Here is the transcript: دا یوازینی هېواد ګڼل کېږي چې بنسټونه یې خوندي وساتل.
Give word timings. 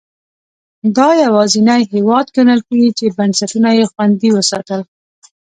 دا 0.97 1.09
یوازینی 1.23 1.81
هېواد 1.93 2.25
ګڼل 2.35 2.59
کېږي 2.67 2.91
چې 2.97 3.05
بنسټونه 3.17 3.69
یې 3.77 3.85
خوندي 3.91 4.29
وساتل. 4.33 4.81